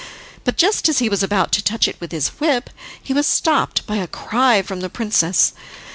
But 0.45 0.57
just 0.57 0.89
as 0.89 0.97
he 0.97 1.09
was 1.09 1.21
about 1.21 1.51
to 1.51 1.63
touch 1.63 1.87
it 1.87 1.97
with 2.01 2.11
his 2.11 2.29
whip, 2.39 2.71
he 3.03 3.13
was 3.13 3.27
stopped 3.27 3.85
by 3.85 3.97
a 3.97 4.07
cry 4.07 4.63
from 4.63 4.79
the 4.79 4.89
princess. 4.89 5.53